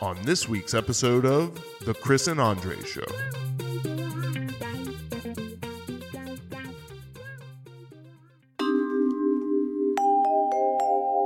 on 0.00 0.20
this 0.22 0.48
week's 0.48 0.74
episode 0.74 1.24
of 1.24 1.62
The 1.82 1.94
Chris 1.94 2.26
and 2.26 2.40
Andre 2.40 2.76
Show. 2.82 3.04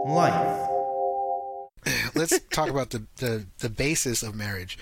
Life. 0.07 0.69
let's 2.15 2.39
talk 2.51 2.69
about 2.69 2.91
the, 2.91 3.07
the, 3.17 3.47
the 3.59 3.69
basis 3.69 4.23
of 4.23 4.35
marriage. 4.35 4.79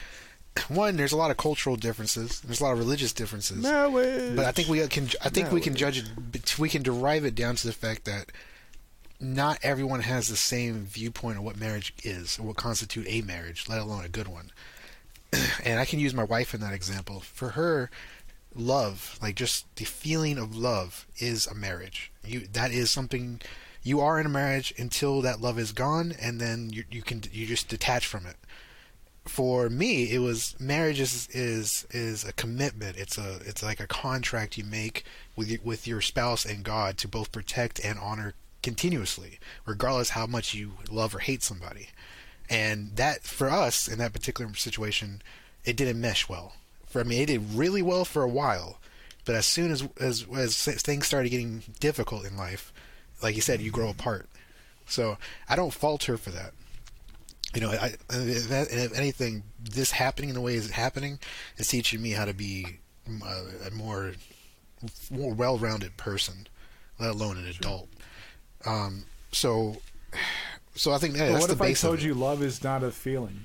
One, 0.69 0.97
there's 0.97 1.13
a 1.13 1.17
lot 1.17 1.31
of 1.31 1.37
cultural 1.37 1.77
differences. 1.77 2.41
There's 2.41 2.61
a 2.61 2.65
lot 2.65 2.73
of 2.73 2.79
religious 2.79 3.13
differences. 3.13 3.63
But 3.63 4.45
I 4.45 4.53
think 4.53 4.69
we 4.69 4.87
can. 4.89 5.09
I 5.25 5.29
think 5.29 5.53
we 5.53 5.61
can 5.61 5.77
judge 5.77 5.99
it. 5.99 6.59
We 6.59 6.69
can 6.69 6.83
derive 6.83 7.25
it 7.25 7.37
down 7.37 7.55
to 7.57 7.67
the 7.67 7.73
fact 7.73 8.05
that 8.07 8.33
not 9.21 9.59
everyone 9.63 10.01
has 10.01 10.29
the 10.29 10.37
same 10.37 10.85
viewpoint 10.85 11.39
of 11.39 11.45
what 11.45 11.59
marriage 11.59 11.93
is 12.05 12.39
or 12.39 12.45
what 12.45 12.57
constitute 12.57 13.07
a 13.09 13.23
marriage, 13.23 13.69
let 13.69 13.81
alone 13.81 14.05
a 14.05 14.09
good 14.09 14.29
one. 14.29 14.53
and 15.65 15.81
I 15.81 15.85
can 15.85 15.99
use 15.99 16.15
my 16.15 16.25
wife 16.25 16.55
in 16.55 16.61
that 16.61 16.73
example. 16.73 17.21
For 17.21 17.51
her, 17.51 17.91
love, 18.55 19.19
like 19.21 19.35
just 19.35 19.67
the 19.77 19.85
feeling 19.85 20.39
of 20.39 20.57
love, 20.57 21.07
is 21.19 21.47
a 21.47 21.55
marriage. 21.55 22.13
You 22.25 22.47
that 22.53 22.71
is 22.71 22.91
something 22.91 23.41
you 23.83 24.01
are 24.01 24.21
in 24.21 24.27
a 24.27 24.31
marriage 24.31 24.73
until 24.79 25.21
that 25.23 25.41
love 25.41 25.59
is 25.59 25.73
gone, 25.73 26.15
and 26.21 26.41
then 26.41 26.71
you 26.71 26.85
you 26.91 27.03
can 27.03 27.23
you 27.33 27.47
just 27.47 27.69
detach 27.69 28.07
from 28.07 28.27
it. 28.27 28.37
For 29.27 29.69
me, 29.69 30.11
it 30.11 30.21
was 30.21 30.55
marriage 30.59 31.01
is 31.01 31.29
is 31.33 31.87
is 31.91 32.25
a 32.25 32.33
commitment. 32.33 32.97
It's 32.97 33.19
a 33.19 33.41
it's 33.45 33.63
like 33.63 33.81
a 33.81 33.87
contract 33.87 34.57
you 34.57 34.65
make 34.65 35.05
with 35.37 35.55
with 35.65 35.87
your 35.87 36.01
spouse 36.01 36.45
and 36.45 36.65
God 36.65 36.97
to 36.99 37.09
both 37.09 37.33
protect 37.33 37.81
and 37.85 37.99
honor 37.99 38.35
continuously, 38.63 39.39
regardless 39.67 40.11
how 40.11 40.27
much 40.27 40.55
you 40.55 40.73
love 40.91 41.15
or 41.15 41.21
hate 41.21 41.43
somebody. 41.43 41.89
And 42.51 42.97
that 42.97 43.23
for 43.23 43.51
us 43.51 43.89
in 43.89 43.99
that 43.99 44.13
particular 44.13 44.55
situation, 44.55 45.23
it 45.65 45.77
didn't 45.77 46.01
mesh 46.01 46.29
well. 46.29 46.55
For 46.87 47.01
I 47.01 47.05
mean, 47.05 47.23
it 47.23 47.27
did 47.27 47.55
really 47.55 47.83
well 47.83 48.05
for 48.05 48.23
a 48.23 48.29
while, 48.29 48.79
but 49.25 49.35
as 49.35 49.47
soon 49.47 49.71
as 49.71 49.87
as 50.01 50.27
as 50.35 50.57
things 50.57 51.07
started 51.07 51.29
getting 51.29 51.63
difficult 51.81 52.25
in 52.25 52.37
life, 52.37 52.73
like 53.23 53.37
you 53.37 53.43
said, 53.43 53.61
you 53.61 53.71
grow 53.71 53.91
apart. 53.91 54.29
So 54.87 55.19
I 55.49 55.57
don't 55.57 55.73
fault 55.75 56.05
her 56.05 56.17
for 56.17 56.31
that. 56.31 56.53
You 57.55 57.61
know, 57.61 57.71
I, 57.71 57.95
if, 58.11 58.51
if 58.51 58.99
anything, 58.99 59.43
this 59.59 59.91
happening 59.91 60.31
in 60.31 60.35
the 60.35 60.41
way 60.41 60.55
it's 60.55 60.71
happening 60.71 61.19
is 61.57 61.69
teaching 61.69 62.01
me 62.01 62.13
how 62.13 62.25
to 62.25 62.35
be 62.35 62.79
mm, 63.09 63.23
a, 63.23 63.69
a 63.69 63.71
more 63.71 64.13
more 65.11 65.35
well-rounded 65.35 65.97
person, 65.97 66.47
let 66.99 67.11
alone 67.11 67.37
an 67.37 67.47
adult. 67.47 67.89
Um, 68.67 69.05
so, 69.33 69.77
so 70.75 70.93
I 70.93 70.99
think 70.99 71.15
that, 71.15 71.29
that's 71.31 71.41
what 71.41 71.47
the 71.49 71.55
if 71.55 71.63
I 71.63 71.67
base 71.69 71.83
of 71.85 71.91
told 71.91 72.03
you 72.03 72.15
love 72.15 72.43
is 72.43 72.63
not 72.65 72.83
a 72.83 72.91
feeling? 72.91 73.45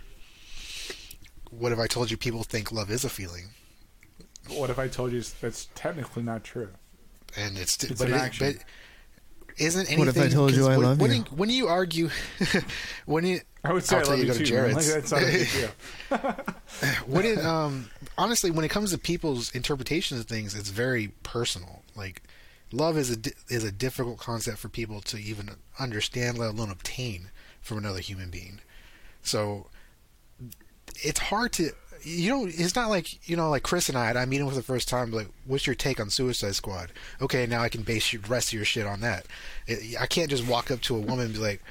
What 1.51 1.71
if 1.71 1.79
I 1.79 1.87
told 1.87 2.09
you 2.09 2.17
people 2.17 2.43
think 2.43 2.71
love 2.71 2.89
is 2.89 3.05
a 3.05 3.09
feeling, 3.09 3.49
What 4.49 4.69
if 4.69 4.79
I 4.79 4.87
told 4.87 5.11
you 5.11 5.21
that's 5.41 5.67
technically 5.75 6.23
not 6.23 6.43
true? 6.43 6.69
and 7.37 7.57
it's, 7.57 7.81
It's 7.83 7.99
but, 7.99 8.09
an 8.09 8.15
it, 8.15 8.17
action. 8.17 8.53
but 8.53 8.65
isn't 9.59 9.81
anything? 9.87 9.99
What 9.99 10.07
if 10.07 10.17
I 10.19 10.27
told 10.29 10.51
you 10.53 10.65
I 10.65 10.77
when, 10.77 10.81
love 10.87 10.99
when 11.01 11.11
you? 11.13 11.21
When 11.35 11.49
you 11.49 11.67
argue, 11.67 12.09
when 13.05 13.23
you 13.25 13.41
I 13.63 13.71
would 13.71 13.83
say 13.83 13.97
I'll 13.97 14.01
I 14.01 14.05
tell 14.05 14.17
love 14.17 14.19
you 14.19 14.25
you 14.25 14.33
to 14.33 14.39
go 14.39 14.45
to 14.45 14.49
too. 14.49 14.55
man. 14.55 14.73
Like, 14.73 14.83
Jared's. 14.83 14.93
that's 14.93 15.11
not 15.11 15.21
a 15.21 15.25
big 15.25 15.49
deal. 15.51 16.95
when 17.05 17.25
it 17.25 17.37
um 17.45 17.89
honestly 18.17 18.49
when 18.51 18.65
it 18.65 18.69
comes 18.69 18.91
to 18.91 18.97
people's 18.97 19.53
interpretations 19.55 20.19
of 20.19 20.25
things 20.25 20.55
it's 20.55 20.69
very 20.69 21.09
personal 21.23 21.83
like 21.95 22.23
love 22.71 22.97
is 22.97 23.11
a 23.11 23.17
is 23.49 23.63
a 23.63 23.71
difficult 23.71 24.17
concept 24.17 24.57
for 24.57 24.69
people 24.69 25.01
to 25.01 25.17
even 25.17 25.49
understand 25.79 26.37
let 26.37 26.51
alone 26.51 26.71
obtain 26.71 27.29
from 27.61 27.77
another 27.77 27.99
human 27.99 28.29
being. 28.29 28.59
So 29.21 29.67
it's 31.03 31.19
hard 31.19 31.53
to 31.53 31.71
you 32.03 32.29
know 32.29 32.45
it's 32.45 32.75
not 32.75 32.89
like 32.89 33.29
you 33.29 33.35
know 33.35 33.49
like 33.49 33.63
chris 33.63 33.87
and 33.87 33.97
i 33.97 34.11
i 34.11 34.25
meet 34.25 34.41
him 34.41 34.49
for 34.49 34.55
the 34.55 34.61
first 34.61 34.89
time 34.89 35.09
like 35.11 35.27
what's 35.45 35.65
your 35.65 35.75
take 35.75 35.99
on 35.99 36.09
suicide 36.09 36.55
squad? 36.55 36.91
Okay 37.21 37.45
now 37.45 37.61
i 37.61 37.69
can 37.69 37.81
base 37.81 38.13
rest 38.13 38.49
of 38.49 38.53
your 38.53 38.65
shit 38.65 38.85
on 38.85 39.01
that. 39.01 39.25
I 39.99 40.05
can't 40.05 40.29
just 40.29 40.47
walk 40.47 40.69
up 40.69 40.81
to 40.81 40.95
a 40.95 40.99
woman 40.99 41.25
and 41.25 41.33
be 41.33 41.39
like 41.39 41.61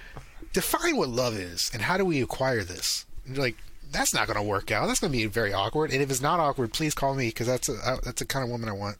define 0.53 0.97
what 0.97 1.09
love 1.09 1.37
is 1.37 1.71
and 1.72 1.83
how 1.83 1.97
do 1.97 2.05
we 2.05 2.22
acquire 2.22 2.65
this? 2.65 3.05
Like 3.28 3.56
that's 3.91 4.15
not 4.15 4.27
going 4.27 4.39
to 4.39 4.43
work 4.43 4.71
out. 4.71 4.87
That's 4.87 5.00
going 5.00 5.12
to 5.12 5.19
be 5.19 5.27
very 5.27 5.53
awkward. 5.53 5.91
And 5.93 6.00
if 6.00 6.11
it's 6.11 6.22
not 6.22 6.41
awkward 6.41 6.72
please 6.72 6.95
call 6.95 7.15
me 7.15 7.28
because 7.28 7.47
that's 7.47 7.69
a 7.69 7.99
that's 8.03 8.21
the 8.21 8.25
kind 8.25 8.45
of 8.45 8.50
woman 8.50 8.69
i 8.69 8.72
want 8.72 8.97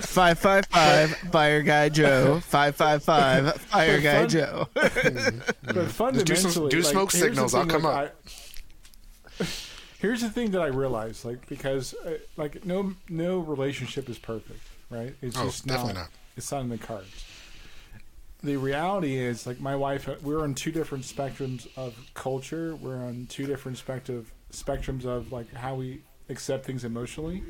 Five 0.00 0.38
five 0.38 0.66
five 0.66 1.10
Fire 1.32 1.62
Guy 1.62 1.88
Joe. 1.88 2.40
Five 2.40 2.76
five 2.76 3.02
five 3.02 3.54
Fire 3.62 4.00
Guy 4.00 4.20
fun- 4.20 4.28
Joe. 4.28 4.68
But 4.74 5.90
fundamentally, 5.90 6.70
do 6.70 6.78
like, 6.80 6.86
smoke 6.86 7.10
signals, 7.10 7.54
I'll 7.54 7.66
come 7.66 7.82
like, 7.82 8.14
I- 9.40 9.44
here's 9.98 10.20
the 10.22 10.30
thing 10.30 10.50
that 10.52 10.60
I 10.62 10.66
realized, 10.66 11.24
like 11.24 11.46
because 11.48 11.94
uh, 12.04 12.18
like 12.36 12.64
no 12.64 12.94
no 13.08 13.38
relationship 13.38 14.08
is 14.08 14.18
perfect, 14.18 14.60
right? 14.90 15.14
It's 15.22 15.36
Oh, 15.38 15.44
just 15.46 15.66
definitely 15.66 15.94
not, 15.94 16.00
not. 16.00 16.10
It's 16.36 16.50
not 16.52 16.60
in 16.62 16.68
the 16.68 16.78
cards. 16.78 17.24
The 18.42 18.56
reality 18.56 19.16
is, 19.16 19.46
like 19.46 19.60
my 19.60 19.74
wife, 19.76 20.08
uh, 20.08 20.16
we're 20.22 20.42
on 20.42 20.54
two 20.54 20.70
different 20.72 21.04
spectrums 21.04 21.66
of 21.76 21.94
culture. 22.14 22.76
We're 22.76 22.96
on 23.02 23.26
two 23.28 23.46
different 23.46 23.78
spectrum 23.78 24.26
spectrums 24.52 25.04
of 25.04 25.32
like 25.32 25.52
how 25.54 25.74
we 25.74 26.02
accept 26.28 26.64
things 26.66 26.84
emotionally. 26.84 27.42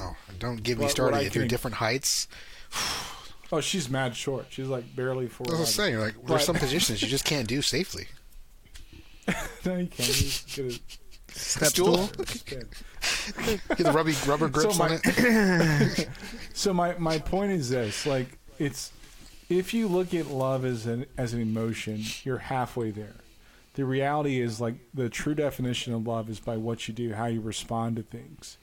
oh 0.00 0.16
don't 0.38 0.62
get 0.62 0.76
me 0.78 0.82
What- 0.82 0.84
what 0.86 0.90
started 0.90 1.16
I 1.16 1.20
if 1.22 1.34
you're 1.34 1.42
can- 1.44 1.48
different 1.48 1.76
heights 1.76 2.28
Oh, 3.52 3.60
she's 3.60 3.88
mad 3.88 4.16
short. 4.16 4.46
She's 4.50 4.66
like 4.66 4.96
barely 4.96 5.28
four. 5.28 5.46
i 5.54 5.60
was 5.60 5.72
saying 5.72 5.98
like 6.00 6.14
there's 6.14 6.26
But- 6.26 6.40
some 6.42 6.56
positions 6.66 7.00
you 7.02 7.08
just 7.08 7.24
can't 7.24 7.46
do 7.46 7.62
safely 7.62 8.08
no, 9.64 9.76
you 9.76 9.86
can't. 9.88 9.98
You 9.98 10.14
just 10.14 10.56
get 10.56 10.80
Step 11.28 11.68
Stool? 11.68 12.06
stool. 12.08 12.24
get 12.46 13.78
the 13.78 13.92
rubby 13.92 14.14
rubber 14.26 14.48
grips 14.56 14.76
So 14.76 14.82
on 14.84 14.92
it 15.02 16.08
So 16.54 16.72
my 16.72 16.94
my 16.98 17.18
point 17.18 17.52
is 17.52 17.68
this: 17.70 18.06
like 18.06 18.38
it's 18.58 18.92
if 19.48 19.74
you 19.74 19.86
look 19.88 20.14
at 20.14 20.28
love 20.28 20.64
as 20.64 20.86
an 20.86 21.06
as 21.18 21.32
an 21.34 21.40
emotion, 21.40 22.02
you're 22.24 22.38
halfway 22.38 22.90
there. 22.92 23.14
The 23.76 23.84
reality 23.84 24.40
is 24.40 24.60
like 24.60 24.74
the 24.92 25.08
true 25.08 25.34
definition 25.34 25.92
of 25.92 26.06
love 26.06 26.28
is 26.28 26.40
by 26.40 26.56
what 26.56 26.88
you 26.88 26.94
do, 26.94 27.12
how 27.12 27.26
you 27.26 27.40
respond 27.40 27.96
to 27.96 28.02
things. 28.02 28.56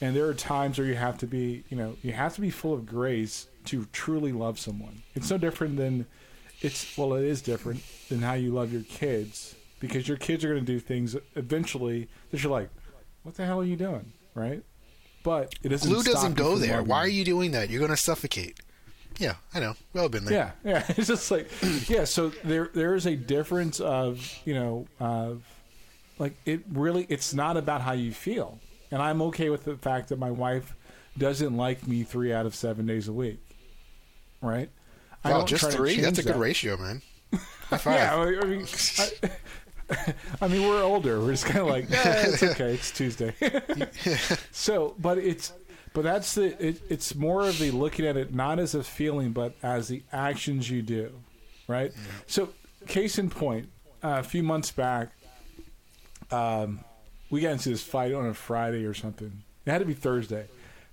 And 0.00 0.14
there 0.14 0.26
are 0.26 0.34
times 0.34 0.78
where 0.78 0.86
you 0.86 0.94
have 0.94 1.18
to 1.18 1.26
be, 1.26 1.64
you 1.68 1.76
know, 1.76 1.96
you 2.02 2.12
have 2.12 2.34
to 2.36 2.40
be 2.40 2.50
full 2.50 2.72
of 2.72 2.86
grace 2.86 3.48
to 3.66 3.86
truly 3.92 4.32
love 4.32 4.58
someone. 4.58 5.02
It's 5.14 5.30
no 5.30 5.38
different 5.38 5.76
than 5.76 6.06
it's 6.60 6.96
well, 6.96 7.14
it 7.14 7.24
is 7.24 7.42
different 7.42 7.82
than 8.08 8.20
how 8.20 8.34
you 8.34 8.52
love 8.52 8.72
your 8.72 8.82
kids 8.82 9.54
because 9.78 10.06
your 10.06 10.16
kids 10.16 10.44
are 10.44 10.48
going 10.48 10.64
to 10.64 10.72
do 10.72 10.80
things 10.80 11.16
eventually 11.34 12.08
that 12.30 12.42
you're 12.42 12.52
like, 12.52 12.70
what 13.22 13.34
the 13.34 13.44
hell 13.44 13.60
are 13.60 13.64
you 13.64 13.76
doing, 13.76 14.12
right? 14.34 14.62
But 15.22 15.54
it 15.62 15.68
doesn't. 15.70 15.90
glue 15.90 16.02
doesn't 16.02 16.34
go 16.34 16.56
there 16.56 16.82
why 16.82 16.98
are 16.98 17.08
you 17.08 17.24
doing 17.24 17.50
that 17.50 17.68
you're 17.68 17.78
going 17.78 17.90
to 17.90 17.96
suffocate 17.96 18.60
yeah 19.20 19.34
i 19.54 19.60
know 19.60 19.74
we've 19.92 20.02
all 20.02 20.08
been 20.08 20.24
there 20.24 20.52
Yeah, 20.64 20.72
yeah. 20.72 20.84
It's 20.96 21.06
just 21.06 21.30
like 21.30 21.48
yeah. 21.88 22.04
So 22.04 22.30
there 22.42 22.70
there 22.74 22.94
is 22.96 23.06
a 23.06 23.14
difference 23.14 23.78
of 23.78 24.20
you 24.44 24.54
know 24.54 24.86
of 24.98 25.42
like 26.18 26.34
it 26.44 26.60
really 26.72 27.06
it's 27.08 27.32
not 27.32 27.56
about 27.56 27.80
how 27.82 27.92
you 27.92 28.12
feel, 28.12 28.58
and 28.90 29.00
I'm 29.00 29.22
okay 29.22 29.48
with 29.50 29.64
the 29.64 29.76
fact 29.76 30.08
that 30.08 30.18
my 30.18 30.30
wife 30.30 30.74
doesn't 31.16 31.56
like 31.56 31.86
me 31.86 32.02
three 32.02 32.32
out 32.32 32.46
of 32.46 32.54
seven 32.54 32.86
days 32.86 33.08
a 33.08 33.12
week, 33.12 33.40
right? 34.42 34.68
I 35.24 35.30
don't 35.30 35.46
just 35.46 35.70
three 35.70 36.00
that's 36.00 36.18
a 36.18 36.22
good 36.22 36.34
that. 36.34 36.38
ratio 36.38 36.76
man 36.76 37.02
Yeah, 37.86 38.16
I 38.16 38.44
mean, 38.46 38.66
I, 38.98 39.34
I 40.40 40.48
mean, 40.48 40.66
we're 40.66 40.82
older. 40.82 41.20
We're 41.20 41.32
just 41.32 41.46
kind 41.46 41.60
of 41.60 41.68
like, 41.68 41.86
it's 41.90 42.42
okay. 42.42 42.74
It's 42.74 42.90
Tuesday. 42.90 43.34
so, 44.50 44.94
but 44.98 45.18
it's, 45.18 45.52
but 45.92 46.02
that's 46.02 46.34
the. 46.34 46.64
It, 46.64 46.82
it's 46.88 47.14
more 47.14 47.46
of 47.46 47.58
the 47.58 47.70
looking 47.70 48.06
at 48.06 48.16
it 48.16 48.34
not 48.34 48.58
as 48.58 48.74
a 48.74 48.82
feeling, 48.82 49.32
but 49.32 49.54
as 49.62 49.88
the 49.88 50.02
actions 50.12 50.70
you 50.70 50.82
do, 50.82 51.12
right? 51.68 51.92
So, 52.26 52.50
case 52.86 53.18
in 53.18 53.30
point, 53.30 53.68
uh, 54.02 54.16
a 54.20 54.22
few 54.22 54.42
months 54.42 54.70
back, 54.70 55.10
um, 56.30 56.80
we 57.30 57.40
got 57.40 57.52
into 57.52 57.70
this 57.70 57.82
fight 57.82 58.12
on 58.12 58.26
a 58.26 58.34
Friday 58.34 58.84
or 58.84 58.94
something. 58.94 59.42
It 59.66 59.70
had 59.70 59.78
to 59.78 59.84
be 59.84 59.94
Thursday 59.94 60.46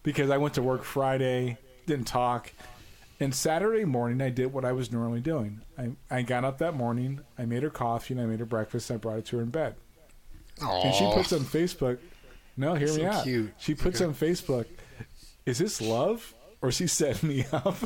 because 0.03 0.29
I 0.29 0.37
went 0.37 0.53
to 0.55 0.61
work 0.61 0.83
Friday, 0.83 1.57
didn't 1.85 2.07
talk. 2.07 2.51
And 3.19 3.33
Saturday 3.33 3.83
morning, 3.83 4.21
I 4.21 4.29
did 4.29 4.53
what 4.53 4.63
I 4.63 4.71
was 4.73 4.91
normally 4.91 5.21
doing. 5.21 5.61
I, 5.77 5.91
I 6.11 6.21
got 6.21 6.43
up 6.45 6.59
that 6.59 6.75
morning, 6.75 7.21
I 7.37 7.45
made 7.45 7.63
her 7.63 7.71
coffee, 7.71 8.13
and 8.13 8.21
I 8.21 8.25
made 8.27 8.39
her 8.39 8.45
breakfast, 8.45 8.91
and 8.91 8.97
I 8.97 9.01
brought 9.01 9.17
it 9.17 9.25
to 9.27 9.37
her 9.37 9.43
in 9.43 9.49
bed. 9.49 9.75
And 10.85 10.93
she 10.93 11.03
puts 11.13 11.33
on 11.33 11.39
Facebook, 11.39 11.97
no, 12.55 12.75
hear 12.75 12.87
me 12.89 12.93
So 13.01 13.05
out. 13.07 13.25
She 13.57 13.73
puts 13.73 14.01
on 14.01 14.13
Facebook, 14.13 14.65
is 15.45 15.57
this 15.57 15.81
love 15.81 16.33
or 16.61 16.69
is 16.69 16.75
she 16.75 16.87
setting 16.87 17.29
me 17.29 17.45
up? 17.51 17.77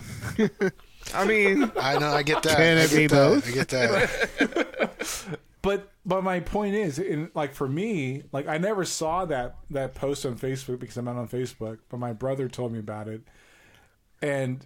I 1.14 1.26
mean, 1.26 1.72
I 1.80 1.98
know. 1.98 2.12
I 2.12 2.24
get 2.24 2.44
that. 2.44 2.58
Can 2.58 2.78
I 2.78 2.82
it 2.84 2.90
get 2.90 2.96
be 2.98 3.08
that. 3.08 3.16
both? 3.16 3.48
I 3.48 3.52
get 3.52 3.68
that. 3.70 5.38
But 5.62 5.92
but 6.06 6.24
my 6.24 6.40
point 6.40 6.74
is, 6.76 6.98
in, 6.98 7.30
like 7.36 7.54
for 7.54 7.68
me, 7.68 8.24
like 8.32 8.48
I 8.48 8.58
never 8.58 8.84
saw 8.84 9.26
that 9.26 9.58
that 9.70 9.94
post 9.94 10.26
on 10.26 10.38
Facebook 10.38 10.80
because 10.80 10.98
I'm 10.98 11.06
not 11.06 11.18
on 11.18 11.28
Facebook. 11.28 11.80
But 11.90 12.00
my 12.00 12.14
brother 12.14 12.48
told 12.48 12.72
me 12.72 12.80
about 12.80 13.08
it, 13.08 13.22
and 14.22 14.66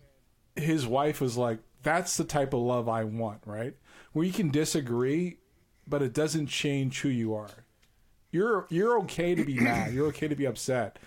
his 0.56 0.88
wife 0.88 1.20
was 1.20 1.36
like, 1.36 1.60
that's 1.84 2.16
the 2.18 2.24
type 2.24 2.54
of 2.54 2.62
love 2.62 2.88
I 2.88 3.04
want, 3.04 3.42
right? 3.46 3.76
Where 4.14 4.26
you 4.26 4.32
can 4.32 4.50
disagree, 4.50 5.40
but 5.86 6.02
it 6.02 6.14
doesn't 6.14 6.48
change 6.48 7.02
who 7.02 7.10
you 7.10 7.36
are. 7.36 7.66
You're 8.32 8.66
you're 8.70 9.00
okay 9.00 9.36
to 9.36 9.44
be 9.44 9.60
mad. 9.60 9.94
You're 9.94 10.08
okay 10.08 10.30
to 10.30 10.36
be 10.36 10.46
upset. 10.46 10.98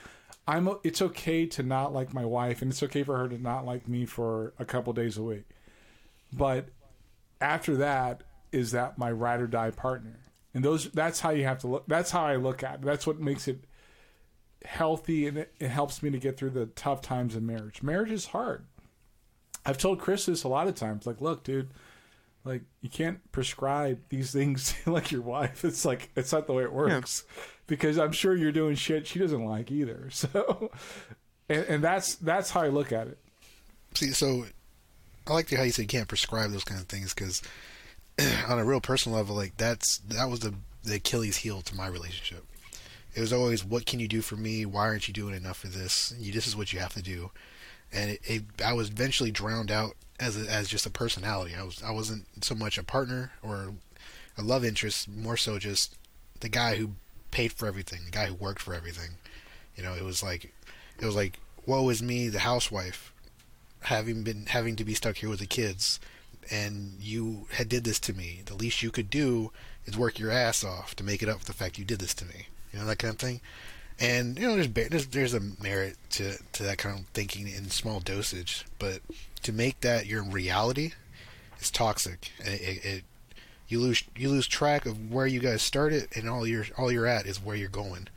I'm. 0.48 0.68
It's 0.82 1.02
okay 1.02 1.46
to 1.46 1.62
not 1.62 1.92
like 1.92 2.14
my 2.14 2.24
wife, 2.24 2.62
and 2.62 2.72
it's 2.72 2.82
okay 2.82 3.02
for 3.02 3.18
her 3.18 3.28
to 3.28 3.38
not 3.38 3.66
like 3.66 3.86
me 3.86 4.06
for 4.06 4.54
a 4.58 4.64
couple 4.64 4.92
days 4.94 5.18
a 5.18 5.22
week. 5.22 5.44
But 6.32 6.70
after 7.40 7.76
that, 7.76 8.22
is 8.50 8.72
that 8.72 8.98
my 8.98 9.10
ride 9.12 9.40
or 9.42 9.46
die 9.46 9.70
partner? 9.70 10.18
And 10.54 10.64
those 10.64 10.90
that's 10.90 11.20
how 11.20 11.30
you 11.30 11.44
have 11.44 11.58
to 11.58 11.66
look. 11.66 11.84
That's 11.86 12.10
how 12.10 12.24
I 12.24 12.36
look 12.36 12.62
at 12.62 12.76
it. 12.76 12.82
That's 12.82 13.06
what 13.06 13.20
makes 13.20 13.46
it 13.46 13.64
healthy, 14.64 15.26
and 15.26 15.36
it, 15.36 15.54
it 15.60 15.68
helps 15.68 16.02
me 16.02 16.10
to 16.10 16.18
get 16.18 16.38
through 16.38 16.50
the 16.50 16.66
tough 16.66 17.02
times 17.02 17.36
in 17.36 17.44
marriage. 17.44 17.82
Marriage 17.82 18.10
is 18.10 18.26
hard. 18.26 18.64
I've 19.66 19.78
told 19.78 20.00
Chris 20.00 20.26
this 20.26 20.44
a 20.44 20.48
lot 20.48 20.66
of 20.66 20.74
times. 20.74 21.06
Like, 21.06 21.20
look, 21.20 21.44
dude, 21.44 21.70
like 22.44 22.62
you 22.80 22.88
can't 22.88 23.20
prescribe 23.32 24.00
these 24.08 24.32
things 24.32 24.74
like 24.86 25.10
your 25.10 25.22
wife. 25.22 25.64
It's 25.64 25.84
like 25.84 26.10
it's 26.16 26.32
not 26.32 26.46
the 26.46 26.52
way 26.52 26.64
it 26.64 26.72
works. 26.72 27.24
Yeah. 27.26 27.42
Because 27.66 27.98
I'm 27.98 28.12
sure 28.12 28.34
you're 28.34 28.52
doing 28.52 28.74
shit 28.74 29.06
she 29.06 29.18
doesn't 29.18 29.44
like 29.44 29.70
either. 29.70 30.08
So, 30.18 30.70
and, 31.48 31.64
and 31.64 31.84
that's 31.84 32.16
that's 32.16 32.50
how 32.50 32.62
I 32.62 32.68
look 32.68 32.92
at 32.92 33.08
it. 33.08 33.18
See, 33.94 34.08
so 34.08 34.44
I 35.26 35.32
like 35.32 35.50
how 35.50 35.62
you 35.62 35.70
say 35.70 35.82
you 35.82 35.88
can't 35.88 36.08
prescribe 36.08 36.50
those 36.50 36.64
kind 36.64 36.80
of 36.80 36.86
things 36.86 37.14
because 37.14 37.42
on 38.48 38.58
a 38.58 38.64
real 38.64 38.80
personal 38.80 39.18
level, 39.18 39.36
like 39.36 39.56
that's 39.56 39.98
that 39.98 40.28
was 40.28 40.40
the 40.40 40.54
the 40.84 40.96
Achilles 40.96 41.38
heel 41.38 41.62
to 41.62 41.76
my 41.76 41.86
relationship. 41.86 42.44
It 43.14 43.20
was 43.20 43.32
always, 43.32 43.64
what 43.64 43.86
can 43.86 44.00
you 44.00 44.06
do 44.06 44.22
for 44.22 44.36
me? 44.36 44.64
Why 44.64 44.82
aren't 44.82 45.08
you 45.08 45.14
doing 45.14 45.34
enough 45.34 45.58
for 45.58 45.66
this? 45.66 46.14
You, 46.18 46.32
this 46.32 46.46
is 46.46 46.54
what 46.54 46.72
you 46.72 46.78
have 46.78 46.94
to 46.94 47.02
do 47.02 47.30
and 47.92 48.10
it, 48.10 48.20
it, 48.24 48.42
I 48.64 48.72
was 48.72 48.90
eventually 48.90 49.30
drowned 49.30 49.70
out 49.70 49.94
as 50.20 50.36
a, 50.36 50.50
as 50.50 50.68
just 50.68 50.86
a 50.86 50.90
personality. 50.90 51.54
I 51.54 51.62
was 51.62 51.82
I 51.82 51.90
wasn't 51.90 52.26
so 52.44 52.54
much 52.54 52.78
a 52.78 52.82
partner 52.82 53.32
or 53.42 53.74
a 54.36 54.42
love 54.42 54.64
interest, 54.64 55.08
more 55.08 55.36
so 55.36 55.58
just 55.58 55.96
the 56.40 56.48
guy 56.48 56.76
who 56.76 56.92
paid 57.30 57.52
for 57.52 57.66
everything, 57.66 58.00
the 58.04 58.10
guy 58.10 58.26
who 58.26 58.34
worked 58.34 58.62
for 58.62 58.74
everything. 58.74 59.12
You 59.76 59.82
know, 59.82 59.94
it 59.94 60.04
was 60.04 60.22
like 60.22 60.52
it 60.98 61.04
was 61.04 61.14
like 61.14 61.38
woe 61.66 61.88
is 61.88 62.02
me, 62.02 62.28
the 62.28 62.40
housewife, 62.40 63.12
having 63.82 64.22
been 64.22 64.46
having 64.46 64.76
to 64.76 64.84
be 64.84 64.94
stuck 64.94 65.16
here 65.16 65.28
with 65.28 65.40
the 65.40 65.46
kids, 65.46 66.00
and 66.50 66.96
you 67.00 67.46
had 67.52 67.68
did 67.68 67.84
this 67.84 68.00
to 68.00 68.12
me. 68.12 68.42
The 68.44 68.54
least 68.54 68.82
you 68.82 68.90
could 68.90 69.10
do 69.10 69.52
is 69.86 69.96
work 69.96 70.18
your 70.18 70.30
ass 70.30 70.64
off 70.64 70.94
to 70.96 71.04
make 71.04 71.22
it 71.22 71.28
up 71.28 71.40
for 71.40 71.46
the 71.46 71.52
fact 71.52 71.78
you 71.78 71.84
did 71.84 72.00
this 72.00 72.14
to 72.14 72.24
me. 72.24 72.48
You 72.72 72.78
know 72.78 72.86
that 72.86 72.98
kind 72.98 73.14
of 73.14 73.20
thing. 73.20 73.40
And 74.00 74.38
you 74.38 74.46
know, 74.46 74.54
there's 74.54 74.68
there's 74.68 75.06
there's 75.08 75.34
a 75.34 75.40
merit 75.40 75.96
to 76.10 76.38
to 76.52 76.62
that 76.62 76.78
kind 76.78 76.98
of 76.98 77.06
thinking 77.06 77.48
in 77.48 77.70
small 77.70 78.00
dosage, 78.00 78.64
but 78.78 79.00
to 79.42 79.52
make 79.52 79.80
that 79.80 80.06
your 80.06 80.22
reality 80.22 80.92
is 81.60 81.70
toxic. 81.70 82.30
It, 82.38 82.60
it, 82.60 82.84
it 82.84 83.04
you 83.68 83.80
lose 83.80 84.04
you 84.16 84.30
lose 84.30 84.46
track 84.46 84.86
of 84.86 85.10
where 85.12 85.26
you 85.26 85.40
guys 85.40 85.62
started, 85.62 86.08
and 86.14 86.28
all 86.28 86.46
you're 86.46 86.66
all 86.76 86.92
you're 86.92 87.06
at 87.06 87.26
is 87.26 87.42
where 87.42 87.56
you're 87.56 87.68
going, 87.68 88.08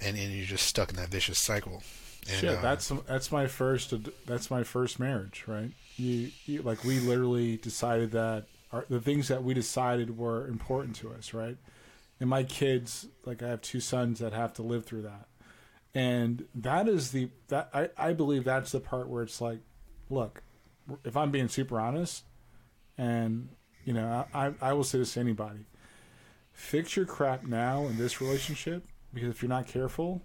and 0.00 0.16
and 0.16 0.32
you're 0.32 0.46
just 0.46 0.66
stuck 0.66 0.90
in 0.90 0.96
that 0.96 1.08
vicious 1.08 1.38
cycle. 1.38 1.82
And, 2.28 2.40
Shit, 2.40 2.58
uh, 2.58 2.62
that's 2.62 2.88
that's 3.06 3.30
my 3.30 3.46
first 3.46 3.94
that's 4.26 4.50
my 4.50 4.62
first 4.62 4.98
marriage, 4.98 5.44
right? 5.46 5.70
You, 5.96 6.30
you 6.46 6.62
like 6.62 6.82
we 6.82 6.98
literally 6.98 7.56
decided 7.58 8.10
that 8.12 8.44
our, 8.72 8.84
the 8.88 9.00
things 9.00 9.28
that 9.28 9.44
we 9.44 9.54
decided 9.54 10.18
were 10.18 10.48
important 10.48 10.96
to 10.96 11.12
us, 11.12 11.32
right? 11.32 11.56
And 12.20 12.28
my 12.28 12.42
kids 12.42 13.06
like 13.24 13.42
i 13.42 13.48
have 13.48 13.60
two 13.60 13.80
sons 13.80 14.18
that 14.20 14.32
have 14.32 14.52
to 14.54 14.62
live 14.62 14.84
through 14.84 15.02
that. 15.02 15.28
And 15.96 16.46
that 16.56 16.88
is 16.88 17.12
the 17.12 17.30
that 17.48 17.70
i, 17.72 17.88
I 17.96 18.12
believe 18.12 18.44
that's 18.44 18.72
the 18.72 18.80
part 18.80 19.08
where 19.08 19.22
it's 19.22 19.40
like 19.40 19.60
look 20.10 20.42
if 21.04 21.16
i'm 21.16 21.30
being 21.30 21.48
super 21.48 21.80
honest 21.80 22.24
and 22.98 23.48
you 23.84 23.92
know 23.92 24.26
i 24.34 24.52
i 24.60 24.72
will 24.72 24.84
say 24.84 24.98
this 24.98 25.14
to 25.14 25.20
anybody. 25.20 25.66
Fix 26.52 26.96
your 26.96 27.06
crap 27.06 27.44
now 27.44 27.86
in 27.86 27.96
this 27.98 28.20
relationship 28.20 28.84
because 29.12 29.28
if 29.28 29.42
you're 29.42 29.48
not 29.48 29.66
careful 29.66 30.22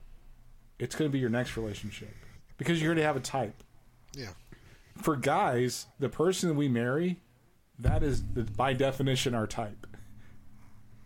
it's 0.78 0.96
going 0.96 1.10
to 1.10 1.14
be 1.14 1.20
your 1.20 1.30
next 1.30 1.58
relationship 1.58 2.14
because 2.58 2.82
you're 2.82 2.94
going 2.94 3.02
to 3.02 3.08
have 3.08 3.18
a 3.18 3.22
type. 3.22 3.64
Yeah. 4.16 4.30
For 4.96 5.16
guys 5.16 5.88
the 6.00 6.10
person 6.10 6.50
that 6.50 6.56
we 6.56 6.68
marry 6.68 7.20
that 7.80 8.04
is 8.04 8.22
by 8.22 8.74
definition 8.74 9.34
our 9.34 9.48
type. 9.48 9.88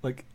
Like 0.01 0.25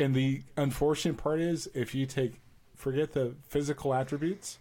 and 0.00 0.14
the 0.14 0.42
unfortunate 0.56 1.18
part 1.18 1.40
is, 1.40 1.68
if 1.74 1.94
you 1.94 2.06
take, 2.06 2.40
forget 2.74 3.12
the 3.12 3.34
physical 3.46 3.92
attributes, 3.92 4.58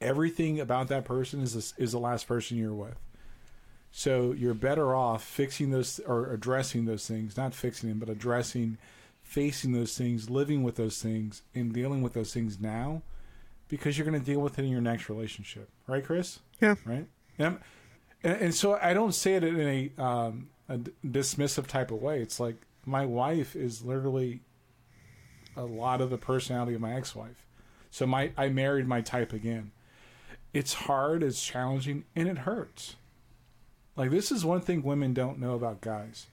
everything 0.00 0.58
about 0.58 0.88
that 0.88 1.04
person 1.04 1.40
is 1.40 1.54
a, 1.54 1.82
is 1.82 1.92
the 1.92 1.98
last 1.98 2.26
person 2.26 2.56
you're 2.56 2.72
with. 2.72 2.98
So 3.92 4.32
you're 4.32 4.54
better 4.54 4.94
off 4.94 5.22
fixing 5.22 5.70
those 5.70 6.00
or 6.00 6.32
addressing 6.32 6.86
those 6.86 7.06
things, 7.06 7.36
not 7.36 7.54
fixing 7.54 7.90
them, 7.90 7.98
but 7.98 8.08
addressing, 8.08 8.78
facing 9.22 9.72
those 9.72 9.96
things, 9.96 10.28
living 10.28 10.62
with 10.64 10.76
those 10.76 11.00
things, 11.00 11.42
and 11.54 11.72
dealing 11.72 12.02
with 12.02 12.14
those 12.14 12.32
things 12.32 12.58
now, 12.58 13.02
because 13.68 13.96
you're 13.96 14.06
going 14.06 14.18
to 14.18 14.24
deal 14.24 14.40
with 14.40 14.58
it 14.58 14.64
in 14.64 14.70
your 14.70 14.80
next 14.80 15.08
relationship, 15.08 15.68
right, 15.86 16.04
Chris? 16.04 16.40
Yeah. 16.60 16.74
Right. 16.84 17.06
And, 17.38 17.58
and, 18.22 18.40
and 18.40 18.54
so 18.54 18.78
I 18.82 18.94
don't 18.94 19.14
say 19.14 19.34
it 19.34 19.44
in 19.44 19.60
a, 19.60 20.02
um, 20.02 20.48
a 20.68 20.78
dismissive 21.06 21.66
type 21.66 21.90
of 21.90 22.02
way. 22.02 22.20
It's 22.20 22.40
like 22.40 22.56
my 22.86 23.06
wife 23.06 23.56
is 23.56 23.82
literally 23.82 24.40
a 25.56 25.64
lot 25.64 26.00
of 26.00 26.10
the 26.10 26.18
personality 26.18 26.74
of 26.74 26.80
my 26.80 26.94
ex-wife. 26.94 27.46
So 27.90 28.06
my 28.06 28.32
I 28.36 28.48
married 28.48 28.88
my 28.88 29.00
type 29.00 29.32
again. 29.32 29.70
It's 30.52 30.74
hard, 30.74 31.22
it's 31.22 31.44
challenging, 31.44 32.04
and 32.14 32.28
it 32.28 32.38
hurts. 32.38 32.96
Like 33.96 34.10
this 34.10 34.32
is 34.32 34.44
one 34.44 34.60
thing 34.60 34.82
women 34.82 35.14
don't 35.14 35.38
know 35.38 35.54
about 35.54 35.80
guys. 35.80 36.26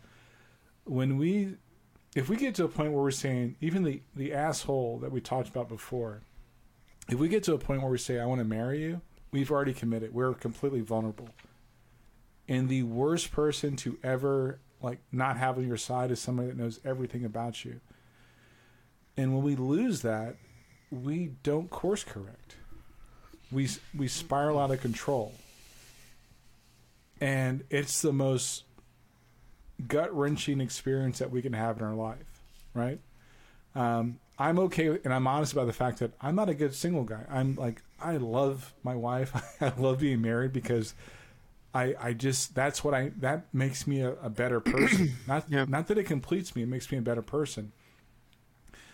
When 0.86 1.18
we 1.18 1.58
if 2.16 2.30
we 2.30 2.36
get 2.36 2.56
to 2.56 2.66
a 2.66 2.68
point 2.68 2.92
where 2.92 3.04
we're 3.04 3.12
saying 3.12 3.56
even 3.62 3.84
the 3.84 4.02
the 4.16 4.34
asshole 4.34 5.00
that 5.00 5.12
we 5.12 5.22
talked 5.22 5.50
about 5.50 5.70
before, 5.70 6.22
if 7.10 7.20
we 7.20 7.30
get 7.30 7.44
to 7.44 7.54
a 7.54 7.60
point 7.60 7.82
where 7.82 7.92
we 7.92 7.98
say 7.98 8.20
I 8.20 8.26
want 8.26 8.40
to 8.40 8.46
marry 8.46 8.82
you, 8.82 9.02
we've 9.32 9.52
already 9.52 9.74
committed. 9.74 10.14
We're 10.14 10.34
completely 10.34 10.82
vulnerable. 10.82 11.30
And 12.48 12.68
the 12.68 12.84
worst 12.84 13.32
person 13.32 13.76
to 13.78 13.98
ever 14.04 14.60
like 14.82 15.00
not 15.12 15.38
having 15.38 15.68
your 15.68 15.78
side 15.78 16.12
is 16.12 16.20
somebody 16.20 16.50
that 16.50 16.58
knows 16.58 16.80
everything 16.84 17.26
about 17.26 17.64
you. 17.64 17.80
And 19.18 19.34
when 19.34 19.44
we 19.44 19.56
lose 19.56 20.02
that, 20.02 20.36
we 20.90 21.32
don't 21.44 21.70
course 21.70 22.04
correct. 22.04 22.56
We 23.52 23.70
we 23.96 24.08
spiral 24.08 24.60
out 24.60 24.72
of 24.72 24.82
control. 24.82 25.34
And 27.20 27.64
it's 27.70 28.02
the 28.02 28.14
most 28.14 28.64
gut 29.88 30.16
wrenching 30.16 30.62
experience 30.62 31.20
that 31.20 31.32
we 31.32 31.42
can 31.42 31.54
have 31.54 31.78
in 31.78 31.84
our 31.86 31.94
life, 31.94 32.42
right? 32.74 33.00
Um, 33.76 34.20
I'm 34.38 34.58
okay, 34.60 34.88
and 35.04 35.14
I'm 35.14 35.28
honest 35.28 35.54
about 35.54 35.68
the 35.68 35.74
fact 35.74 36.00
that 36.00 36.14
I'm 36.20 36.36
not 36.36 36.50
a 36.50 36.54
good 36.54 36.74
single 36.74 37.04
guy. 37.04 37.24
I'm 37.30 37.56
like, 37.56 37.82
I 38.02 38.18
love 38.18 38.74
my 38.84 38.96
wife. 38.96 39.36
I 39.62 39.72
love 39.78 40.00
being 40.00 40.22
married 40.22 40.52
because 40.52 40.96
I, 41.74 41.96
I 42.00 42.14
just 42.14 42.54
that's 42.54 42.84
what 42.84 42.94
I 42.94 43.12
that 43.18 43.46
makes 43.54 43.88
me 43.88 44.02
a, 44.02 44.14
a 44.22 44.30
better 44.30 44.60
person. 44.60 45.16
not 45.28 45.46
yeah. 45.50 45.66
not 45.68 45.88
that 45.88 45.98
it 45.98 46.06
completes 46.06 46.56
me, 46.56 46.64
it 46.64 46.68
makes 46.68 46.92
me 46.92 46.98
a 46.98 47.02
better 47.02 47.22
person. 47.22 47.72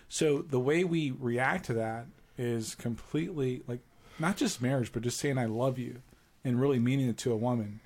So 0.10 0.42
the 0.42 0.60
way 0.60 0.84
we 0.84 1.12
react 1.12 1.66
to 1.66 1.74
that 1.74 2.06
is 2.38 2.76
completely 2.76 3.64
like 3.68 3.80
not 4.20 4.38
just 4.38 4.62
marriage, 4.62 4.92
but 4.92 5.02
just 5.02 5.20
saying 5.20 5.38
I 5.38 5.46
love 5.46 5.78
you 5.78 6.02
and 6.44 6.62
really 6.62 6.80
meaning 6.80 7.10
it 7.10 7.18
to 7.20 7.32
a 7.32 7.38
woman. 7.38 7.80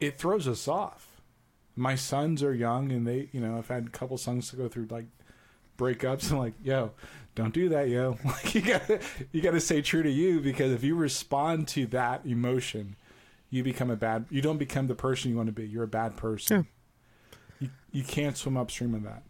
It 0.00 0.18
throws 0.18 0.48
us 0.48 0.66
off. 0.66 1.20
My 1.76 1.94
sons 1.94 2.42
are 2.42 2.54
young 2.54 2.92
and 2.92 3.06
they, 3.06 3.28
you 3.32 3.40
know, 3.40 3.58
I've 3.58 3.68
had 3.68 3.86
a 3.86 3.90
couple 3.90 4.16
sons 4.16 4.50
to 4.50 4.56
go 4.56 4.68
through 4.68 4.86
like 4.90 5.06
breakups 5.76 6.30
and 6.30 6.38
like, 6.38 6.54
yo, 6.62 6.92
don't 7.34 7.52
do 7.52 7.68
that, 7.70 7.88
yo. 7.88 8.18
Like 8.24 8.54
you 8.54 8.60
gotta 8.62 9.00
you 9.32 9.42
gotta 9.42 9.60
stay 9.60 9.82
true 9.82 10.02
to 10.02 10.10
you 10.10 10.40
because 10.40 10.72
if 10.72 10.84
you 10.84 10.94
respond 10.94 11.68
to 11.68 11.86
that 11.86 12.24
emotion, 12.24 12.96
you 13.54 13.62
become 13.62 13.88
a 13.88 13.96
bad 13.96 14.26
you 14.30 14.42
don't 14.42 14.58
become 14.58 14.88
the 14.88 14.96
person 14.96 15.30
you 15.30 15.36
want 15.36 15.46
to 15.46 15.52
be. 15.52 15.64
You're 15.64 15.84
a 15.84 15.88
bad 15.88 16.16
person. 16.16 16.66
Yeah. 17.60 17.68
you, 17.68 17.70
you 17.92 18.02
can't 18.02 18.36
swim 18.36 18.56
upstream 18.56 18.94
of 18.94 19.04
that. 19.04 19.22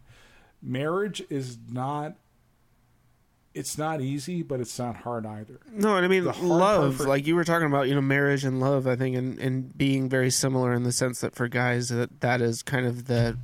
Marriage 0.63 1.21
is 1.29 1.59
not 1.69 2.15
it's 3.53 3.77
not 3.77 4.01
easy 4.01 4.41
but 4.41 4.59
it's 4.59 4.79
not 4.79 4.95
hard 4.95 5.27
either. 5.27 5.59
No 5.71 5.95
and 5.95 6.03
i 6.03 6.07
mean 6.07 6.25
love 6.41 6.97
for, 6.97 7.07
like 7.07 7.27
you 7.27 7.35
were 7.35 7.43
talking 7.43 7.67
about 7.67 7.87
you 7.87 7.93
know 7.93 8.01
marriage 8.01 8.43
and 8.43 8.59
love 8.59 8.87
i 8.87 8.95
think 8.95 9.15
and, 9.15 9.37
and 9.39 9.77
being 9.77 10.09
very 10.09 10.31
similar 10.31 10.73
in 10.73 10.83
the 10.83 10.91
sense 10.91 11.21
that 11.21 11.35
for 11.35 11.47
guys 11.47 11.89
that 11.89 12.21
that 12.21 12.41
is 12.41 12.63
kind 12.63 12.87
of 12.87 13.05
the 13.05 13.37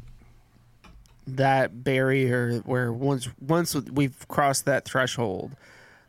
that 1.28 1.84
barrier 1.84 2.58
where 2.66 2.92
once 2.92 3.30
once 3.40 3.76
we've 3.76 4.28
crossed 4.28 4.66
that 4.66 4.84
threshold 4.86 5.56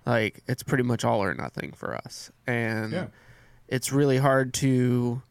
like 0.07 0.43
it's 0.49 0.62
pretty 0.62 0.83
much 0.83 1.05
all 1.05 1.23
or 1.23 1.35
nothing 1.35 1.73
for 1.73 1.95
us. 1.95 2.33
And 2.47 2.93
yeah 2.93 3.07
it's 3.73 3.91
really 3.93 4.19
hard 4.19 4.52
to 4.55 5.23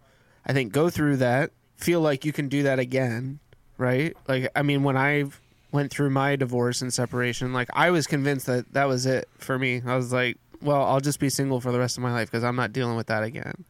I 0.46 0.54
think 0.54 0.74
go 0.74 0.90
through 0.90 1.18
that, 1.18 1.52
feel 1.78 2.02
like 2.02 2.26
you 2.26 2.34
can 2.34 2.50
do 2.50 2.64
that 2.64 2.80
again, 2.80 3.40
right? 3.78 4.18
Like 4.28 4.50
I 4.56 4.62
mean 4.64 4.84
when 4.84 4.98
I 4.98 5.26
went 5.72 5.92
through 5.92 6.10
my 6.10 6.36
divorce 6.36 6.82
and 6.82 6.94
separation, 6.94 7.54
like 7.54 7.70
I 7.74 7.92
was 7.92 8.08
convinced 8.08 8.48
that 8.48 8.74
that 8.74 8.88
was 8.88 9.06
it 9.06 9.30
for 9.38 9.58
me. 9.60 9.82
I 9.86 9.96
was 9.96 10.12
like, 10.12 10.38
well, 10.62 10.84
I'll 10.84 11.00
just 11.00 11.20
be 11.20 11.30
single 11.30 11.62
for 11.62 11.72
the 11.72 11.80
rest 11.80 11.98
of 11.98 12.04
my 12.04 12.12
life 12.12 12.30
because 12.30 12.44
I'm 12.44 12.56
not 12.56 12.74
dealing 12.74 12.96
with 12.98 13.08
that 13.08 13.24
again. 13.24 13.64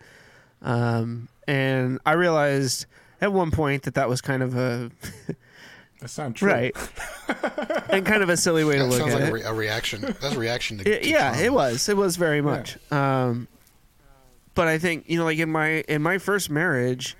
Um, 0.61 1.27
and 1.47 1.99
I 2.05 2.13
realized 2.13 2.85
at 3.21 3.31
one 3.33 3.51
point 3.51 3.83
that 3.83 3.93
that 3.95 4.09
was 4.09 4.19
kind 4.21 4.41
of 4.43 4.55
a 4.57 4.91
That's 5.99 6.17
not 6.17 6.33
true. 6.35 6.51
right, 6.51 6.75
and 7.89 8.05
kind 8.05 8.23
of 8.23 8.29
a 8.29 8.37
silly 8.37 8.63
way 8.63 8.77
to 8.77 8.83
That 8.83 8.89
look 8.89 8.99
sounds 8.99 9.13
at 9.13 9.19
like 9.21 9.27
it. 9.27 9.29
a, 9.29 9.33
re- 9.33 9.41
a 9.43 9.53
reaction. 9.53 10.01
That's 10.01 10.35
a 10.35 10.39
reaction 10.39 10.79
to. 10.79 10.89
It- 10.89 11.05
yeah, 11.07 11.29
trauma. 11.31 11.43
it 11.43 11.53
was. 11.53 11.89
It 11.89 11.97
was 11.97 12.15
very 12.15 12.41
much. 12.41 12.77
Um, 12.91 13.47
but 14.55 14.67
I 14.67 14.77
think 14.77 15.05
you 15.07 15.17
know, 15.17 15.25
like 15.25 15.39
in 15.39 15.49
my 15.51 15.81
in 15.87 16.01
my 16.01 16.17
first 16.17 16.49
marriage, 16.49 17.15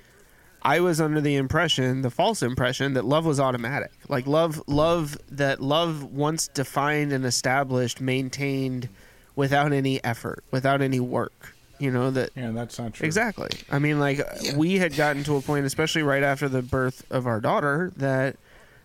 I 0.62 0.80
was 0.80 1.02
under 1.02 1.22
the 1.22 1.36
impression, 1.36 2.02
the 2.02 2.10
false 2.12 2.44
impression, 2.44 2.94
that 2.94 3.06
love 3.06 3.26
was 3.26 3.40
automatic. 3.40 3.92
Like 4.08 4.28
love, 4.28 4.62
love 4.68 5.18
that 5.32 5.60
love 5.62 6.04
once 6.04 6.48
defined 6.48 7.12
and 7.12 7.26
established, 7.26 8.00
maintained 8.02 8.90
without 9.36 9.74
any 9.74 10.04
effort, 10.04 10.44
without 10.52 10.82
any 10.82 11.00
work. 11.00 11.56
You 11.80 11.90
know 11.90 12.12
that 12.12 12.30
Yeah, 12.36 12.52
that's 12.52 12.78
not 12.78 12.94
true. 12.94 13.06
Exactly. 13.08 13.50
I 13.72 13.80
mean, 13.80 14.00
like 14.00 14.20
Yeah. 14.42 14.56
we 14.56 14.78
had 14.78 14.96
gotten 14.96 15.24
to 15.24 15.36
a 15.38 15.42
point, 15.42 15.66
especially 15.66 16.04
right 16.04 16.22
after 16.22 16.48
the 16.48 16.62
birth 16.62 17.04
of 17.10 17.26
our 17.26 17.40
daughter, 17.42 17.92
that 17.98 18.36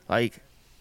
like 0.08 0.38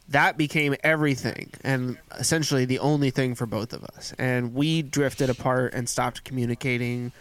that 0.07 0.37
became 0.37 0.75
everything 0.83 1.49
and 1.63 1.97
essentially 2.17 2.63
the 2.63 2.79
only 2.79 3.09
thing 3.09 3.35
for 3.35 3.45
both 3.47 3.73
of 3.73 3.83
us. 3.83 4.13
And 4.17 4.53
we 4.53 4.81
drifted 4.81 5.29
apart 5.29 5.73
and 5.73 5.89
stopped 5.89 6.23
communicating 6.23 7.11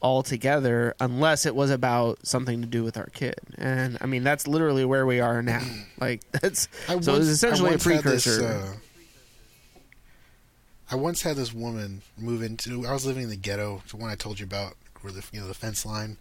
altogether 0.00 0.94
unless 1.00 1.44
it 1.46 1.54
was 1.54 1.70
about 1.70 2.24
something 2.26 2.60
to 2.60 2.66
do 2.68 2.84
with 2.84 2.96
our 2.96 3.06
kid. 3.06 3.34
And 3.56 3.98
I 4.00 4.06
mean, 4.06 4.22
that's 4.24 4.46
literally 4.46 4.84
where 4.84 5.04
we 5.06 5.20
are 5.20 5.42
now. 5.42 5.62
Like 6.00 6.22
that's 6.30 6.68
I 6.88 7.00
so 7.00 7.14
it 7.14 7.18
was 7.18 7.28
essentially 7.28 7.70
a 7.70 7.72
had 7.72 7.80
this, 7.80 8.24
precursor. 8.24 8.46
uh, 8.46 8.72
I 10.90 10.94
once 10.94 11.22
had 11.22 11.36
this 11.36 11.52
woman 11.52 12.02
move 12.16 12.42
into. 12.42 12.86
I 12.86 12.92
was 12.92 13.04
living 13.04 13.24
in 13.24 13.30
the 13.30 13.36
ghetto, 13.36 13.82
the 13.90 13.96
one 13.96 14.08
I 14.10 14.14
told 14.14 14.38
you 14.38 14.44
about, 14.46 14.74
where 15.00 15.12
the 15.12 15.24
you 15.32 15.40
know 15.40 15.48
the 15.48 15.54
fence 15.54 15.84
line, 15.84 16.16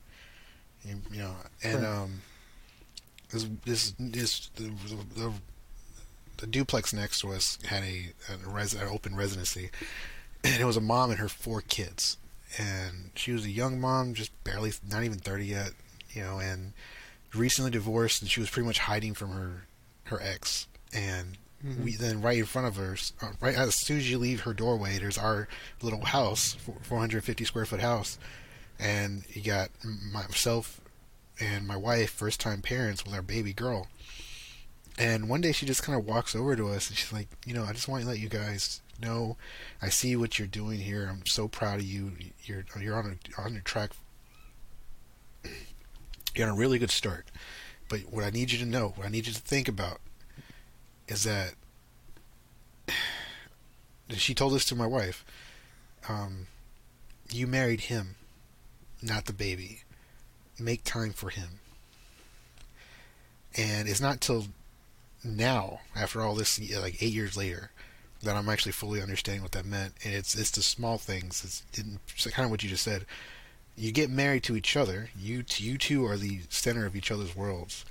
you, 0.84 0.96
you 1.12 1.20
know, 1.20 1.36
and 1.64 1.84
Right. 1.84 1.86
um, 2.02 2.22
this 3.32 3.46
this 3.66 3.94
this 4.00 4.48
the, 4.56 4.72
the, 5.16 5.32
the 6.38 6.48
duplex 6.48 6.92
next 6.94 7.22
to 7.22 7.32
us 7.32 7.58
had 7.66 7.84
a, 7.84 8.08
a 8.34 8.50
res, 8.50 8.74
an 8.74 8.88
open 8.88 9.16
residency, 9.16 9.70
and 10.44 10.60
it 10.60 10.66
was 10.66 10.76
a 10.78 10.82
mom 10.82 11.12
and 11.12 11.20
her 11.20 11.30
four 11.30 11.62
kids, 11.62 12.18
and 12.58 13.12
she 13.16 13.32
was 13.32 13.46
a 13.46 13.52
young 13.52 13.80
mom, 13.80 14.14
just 14.14 14.32
barely 14.44 14.72
not 14.90 15.04
even 15.04 15.18
thirty 15.18 15.46
yet, 15.46 15.72
you 16.12 16.22
know, 16.22 16.40
and 16.40 16.74
recently 17.34 17.72
divorced, 17.72 18.22
and 18.22 18.32
she 18.32 18.40
was 18.40 18.50
pretty 18.50 18.68
much 18.68 18.80
hiding 18.80 19.14
from 19.14 19.32
her 19.32 19.68
her 20.06 20.20
ex, 20.22 20.68
and 20.94 21.38
we 21.84 21.96
then 21.96 22.22
right 22.22 22.38
in 22.38 22.46
front 22.46 22.68
of 22.68 22.76
her, 22.78 22.96
uh, 23.22 23.32
right 23.42 23.56
as 23.56 23.76
soon 23.76 23.98
as 23.98 24.10
you 24.10 24.18
leave 24.18 24.42
her 24.42 24.54
doorway, 24.54 24.98
there's 25.00 25.18
our 25.18 25.48
little 25.82 26.06
house, 26.06 26.56
450 26.84 27.44
square 27.46 27.66
foot 27.66 27.82
house, 27.82 28.18
and 28.80 29.24
you 29.34 29.42
got 29.42 29.70
myself 30.14 30.80
and 31.40 31.68
my 31.68 31.76
wife, 31.76 32.12
first 32.12 32.40
time 32.40 32.62
parents 32.62 33.04
with 33.04 33.14
our 33.14 33.22
baby 33.22 33.54
girl. 33.54 33.88
And 34.98 35.30
one 35.30 35.42
day 35.42 35.52
she 35.52 35.66
just 35.66 35.84
kind 35.84 35.98
of 35.98 36.06
walks 36.06 36.36
over 36.36 36.56
to 36.56 36.70
us 36.70 36.90
and 36.90 36.98
she's 36.98 37.14
like, 37.14 37.28
you 37.46 37.54
know, 37.54 37.64
I 37.64 37.74
just 37.74 37.88
want 37.88 38.04
to 38.04 38.10
let 38.10 38.20
you 38.20 38.30
guys 38.30 38.82
know, 39.00 39.38
I 39.82 39.90
see 39.90 40.16
what 40.16 40.38
you're 40.38 40.48
doing 40.48 40.80
here. 40.80 41.08
I'm 41.10 41.26
so 41.26 41.48
proud 41.48 41.80
of 41.80 41.86
you. 41.86 42.14
You're 42.44 42.66
you're 42.80 42.96
on 42.96 43.20
a, 43.38 43.42
on 43.42 43.54
your 43.54 43.62
track. 43.62 43.92
You're 46.36 46.48
on 46.48 46.54
a 46.54 46.58
really 46.58 46.80
good 46.80 46.92
start. 46.92 47.28
But 47.90 48.02
what 48.12 48.24
I 48.24 48.30
need 48.30 48.52
you 48.52 48.60
to 48.60 48.66
know, 48.66 48.94
what 48.96 49.08
I 49.08 49.10
need 49.10 49.28
you 49.28 49.34
to 49.34 49.42
think 49.42 49.68
about, 49.68 50.00
is 51.08 51.24
that 51.24 51.54
she 54.10 54.34
told 54.34 54.54
this 54.54 54.66
to 54.66 54.76
my 54.76 54.88
wife. 54.88 55.26
Um, 56.10 56.48
you 57.32 57.48
married 57.48 57.82
him, 57.82 58.16
not 59.02 59.26
the 59.26 59.34
baby. 59.34 59.82
Make 60.60 60.84
time 60.84 61.12
for 61.12 61.30
him. 61.30 61.60
And 63.56 63.88
it's 63.88 64.02
not 64.02 64.22
till 64.22 64.46
now, 65.24 65.82
after 65.96 66.22
all 66.22 66.36
this, 66.36 66.60
like 66.76 67.02
eight 67.02 67.14
years 67.14 67.36
later, 67.36 67.72
that 68.24 68.36
I'm 68.36 68.50
actually 68.50 68.72
fully 68.72 69.02
understanding 69.02 69.42
what 69.42 69.52
that 69.54 69.66
meant. 69.66 69.94
And 70.04 70.14
it's 70.14 70.36
it's 70.36 70.52
the 70.52 70.62
small 70.64 70.98
things. 70.98 71.44
It's, 71.44 71.64
it's 72.10 72.28
kind 72.34 72.46
of 72.46 72.52
what 72.52 72.64
you 72.64 72.70
just 72.70 72.84
said. 72.84 73.06
You 73.76 73.92
get 73.92 74.10
married 74.10 74.44
to 74.44 74.56
each 74.56 74.76
other. 74.76 75.10
You 75.18 75.44
t- 75.44 75.64
you 75.64 75.78
two 75.78 76.06
are 76.06 76.18
the 76.18 76.42
center 76.50 76.86
of 76.86 76.96
each 76.96 77.12
other's 77.12 77.36
worlds. 77.36 77.86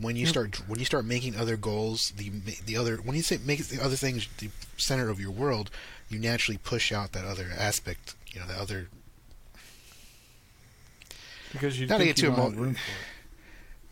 When 0.00 0.16
you 0.16 0.26
start 0.26 0.60
when 0.68 0.78
you 0.78 0.84
start 0.84 1.04
making 1.04 1.36
other 1.36 1.56
goals, 1.56 2.12
the 2.16 2.30
the 2.64 2.76
other 2.76 2.96
when 2.96 3.16
you 3.16 3.22
say 3.22 3.38
make 3.44 3.64
the 3.66 3.82
other 3.82 3.96
things 3.96 4.28
the 4.38 4.50
center 4.76 5.08
of 5.08 5.20
your 5.20 5.30
world, 5.30 5.70
you 6.08 6.18
naturally 6.18 6.58
push 6.58 6.92
out 6.92 7.12
that 7.12 7.24
other 7.24 7.48
aspect. 7.56 8.14
You 8.32 8.40
know, 8.40 8.46
the 8.46 8.60
other 8.60 8.88
Because 11.52 11.78
you 11.78 11.86
Not 11.86 11.98
to 11.98 12.04
get 12.04 12.16
too 12.16 12.26
don't 12.26 12.36
have 12.36 12.52
emo- 12.52 12.62
room 12.62 12.74
for 12.74 12.80
it. 12.80 12.96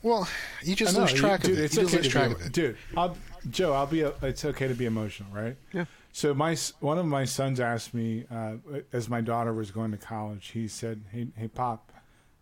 Well, 0.05 0.29
you 0.63 0.77
just 0.77 0.97
lose 0.97 1.13
you- 1.13 1.19
track 1.19 1.41
dude, 1.41 1.53
of 1.53 1.59
it. 1.59 1.65
It's 1.65 1.77
you 1.77 1.87
okay 1.87 1.97
lose 1.97 2.09
track 2.09 2.29
be, 2.29 2.35
of 2.35 2.47
it. 2.47 2.53
dude. 2.53 2.77
I'll, 2.95 3.17
Joe, 3.49 3.73
I'll 3.73 3.87
be. 3.87 4.03
It's 4.03 4.45
okay 4.45 4.69
to 4.69 4.75
be 4.75 4.85
emotional, 4.85 5.31
right? 5.33 5.57
Yeah. 5.73 5.87
So 6.13 6.35
my 6.35 6.57
one 6.81 6.99
of 6.99 7.07
my 7.07 7.25
sons 7.25 7.59
asked 7.59 7.95
me 7.95 8.27
uh, 8.31 8.57
as 8.93 9.09
my 9.09 9.23
daughter 9.23 9.55
was 9.55 9.71
going 9.71 9.91
to 9.93 9.97
college. 9.97 10.49
He 10.49 10.69
said, 10.69 11.03
"Hey, 11.11 11.29
hey, 11.37 11.49
pop, 11.49 11.91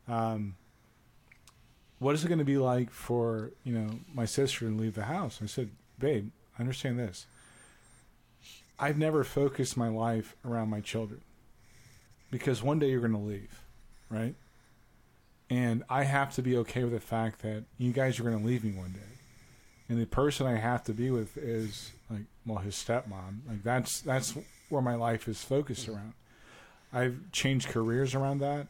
um, 0.09 0.57
what 2.01 2.17
is 2.17 2.25
it 2.25 2.29
going 2.29 2.41
to 2.41 2.45
be 2.45 2.59
like 2.59 2.91
for 2.91 3.53
you 3.63 3.73
know 3.73 4.01
my 4.13 4.25
sister 4.25 4.69
to 4.69 4.75
leave 4.75 4.95
the 4.95 5.05
house?" 5.05 5.39
I 5.41 5.47
said, 5.47 5.71
"Babe, 6.01 6.31
understand 6.59 6.99
this. 6.99 7.27
I've 8.77 8.99
never 8.99 9.23
focused 9.23 9.77
my 9.77 9.89
life 9.89 10.35
around 10.45 10.69
my 10.69 10.81
children 10.81 11.21
because 12.33 12.61
one 12.61 12.81
day 12.81 12.91
you're 12.91 12.99
going 13.01 13.13
to 13.13 13.19
leave, 13.19 13.63
right? 14.11 14.35
And 15.53 15.85
I 15.91 16.05
have 16.05 16.35
to 16.37 16.43
be 16.43 16.57
okay 16.59 16.83
with 16.83 16.95
the 16.95 17.01
fact 17.01 17.43
that 17.43 17.65
you 17.77 17.93
guys 17.93 18.19
are 18.19 18.23
going 18.23 18.39
to 18.39 18.45
leave 18.45 18.65
me 18.65 18.73
one 18.73 18.93
day. 18.93 19.01
And 19.91 20.01
the 20.01 20.07
person 20.07 20.47
I 20.47 20.57
have 20.57 20.83
to 20.85 20.95
be 20.95 21.11
with 21.11 21.37
is 21.37 21.93
like, 22.09 22.23
well, 22.47 22.57
his 22.57 22.75
stepmom. 22.75 23.41
Like 23.47 23.63
that's 23.63 24.01
that's 24.01 24.35
where 24.71 24.81
my 24.81 24.95
life 24.95 25.29
is 25.29 25.45
focused 25.45 25.83
mm-hmm. 25.83 25.97
around. 25.97 26.13
I've 26.91 27.33
changed 27.33 27.69
careers 27.69 28.15
around 28.15 28.39
that. 28.39 28.69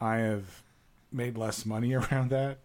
I 0.00 0.18
have 0.18 0.62
made 1.10 1.36
less 1.36 1.66
money 1.66 1.92
around 2.12 2.30
that 2.30 2.58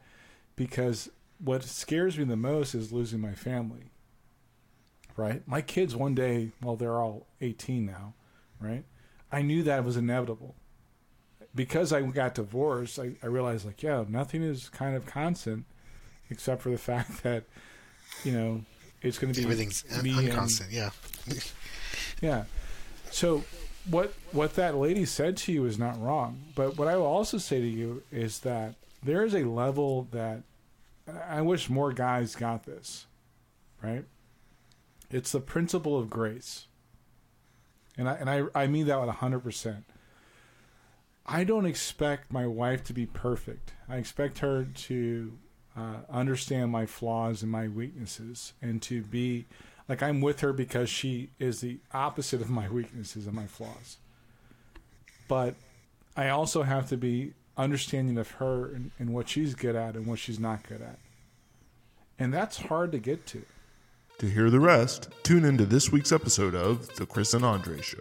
because 0.55 1.10
what 1.43 1.63
scares 1.63 2.19
me 2.19 2.25
the 2.25 2.36
most 2.36 2.75
is 2.75 2.91
losing 2.91 3.21
my 3.21 3.33
family. 3.33 3.89
Right? 5.17 5.41
My 5.48 5.62
kids 5.62 5.95
one 5.95 6.13
day, 6.13 6.51
well, 6.62 6.75
they're 6.75 7.01
all 7.01 7.25
18 7.41 7.88
now, 7.88 8.13
right? 8.60 8.86
I 9.31 9.41
knew 9.41 9.63
that 9.63 9.83
was 9.83 9.98
inevitable 9.98 10.55
because 11.53 11.91
I 11.93 12.01
got 12.01 12.36
divorced, 12.36 13.00
I, 13.00 13.12
I 13.22 13.27
realized 13.27 13.65
like, 13.65 13.84
yeah, 13.84 14.03
nothing 14.08 14.41
is 14.43 14.70
kind 14.70 14.96
of 14.96 15.05
constant 15.05 15.65
except 16.29 16.62
for 16.62 16.70
the 16.70 16.77
fact 16.89 17.24
that, 17.24 17.43
you 18.24 18.31
know, 18.31 18.62
it's 19.01 19.17
going 19.17 19.34
to 19.34 19.39
be 19.39 19.43
Everything's 19.43 19.84
un- 19.96 20.03
me 20.03 20.12
and- 20.17 20.29
unconstant. 20.29 20.72
Yeah. 20.72 20.91
yeah. 22.22 22.43
So 23.10 23.43
what 23.89 24.13
what 24.31 24.55
that 24.55 24.75
lady 24.77 25.05
said 25.05 25.36
to 25.38 25.51
you 25.51 25.65
is 25.65 25.77
not 25.79 26.00
wrong, 26.01 26.39
but 26.55 26.77
what 26.77 26.88
I 26.88 26.96
will 26.96 27.05
also 27.05 27.38
say 27.38 27.60
to 27.60 27.67
you 27.67 28.03
is 28.12 28.39
that 28.39 28.75
there 29.03 29.25
is 29.25 29.34
a 29.34 29.43
level 29.43 30.08
that 30.12 30.43
I 31.27 31.41
wish 31.41 31.70
more 31.70 31.91
guys 31.91 32.36
got 32.36 32.63
this, 32.65 33.08
right? 33.81 34.05
It's 35.10 35.31
the 35.31 35.39
principle 35.39 35.98
of 35.98 36.10
grace. 36.10 36.67
And 37.98 38.08
I 38.08 38.13
and 38.13 38.29
I, 38.29 38.43
I 38.55 38.67
mean 38.67 38.86
that 38.88 39.01
with 39.01 39.10
hundred 39.10 39.39
percent. 39.39 39.84
I 41.25 41.44
don't 41.44 41.66
expect 41.66 42.32
my 42.32 42.48
wife 42.48 42.84
to 42.86 42.94
be 42.94 43.06
perfect. 43.06 43.74
I 43.88 43.98
expect 43.98 44.40
her 44.40 44.66
to 44.66 45.38
uh, 45.78 45.98
understand 46.10 46.72
my 46.72 46.86
flaws 46.86 47.42
and 47.42 47.51
my 47.51 47.68
weaknesses 47.68 48.54
and 48.62 48.82
to 48.84 49.01
be 49.01 49.46
like 49.88 50.01
I'm 50.01 50.22
with 50.22 50.40
her 50.42 50.54
because 50.54 50.90
she 50.90 51.30
is 51.40 51.62
the 51.62 51.80
opposite 51.94 52.42
of 52.42 52.50
my 52.50 52.70
weaknesses 52.70 53.28
and 53.28 53.36
my 53.36 53.48
flaws. 53.48 53.98
But 55.28 55.56
I 56.16 56.30
also 56.30 56.63
have 56.63 56.90
to 56.90 56.98
be 56.98 57.34
understanding 57.58 58.18
of 58.18 58.32
her 58.32 58.66
and, 58.74 58.92
and 59.00 59.13
what 59.13 59.30
she's 59.30 59.56
good 59.56 59.75
at 59.75 59.96
and 59.96 60.06
what 60.06 60.20
she's 60.20 60.40
not 60.40 60.68
good 60.68 60.82
at. 60.82 61.00
And 62.20 62.34
that's 62.34 62.58
hard 62.58 62.92
to 62.92 63.00
get 63.00 63.25
to. 63.28 63.44
To 64.20 64.30
hear 64.30 64.50
the 64.50 64.60
rest, 64.60 65.10
tune 65.24 65.44
into 65.44 65.66
this 65.66 65.92
week's 65.92 66.12
episode 66.12 66.54
of 66.54 66.96
The 66.96 67.06
Chris 67.06 67.34
and 67.34 67.44
Andre 67.44 67.82
Show. 67.82 67.98